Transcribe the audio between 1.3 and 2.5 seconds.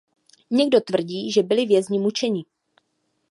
že byli vězni mučeni.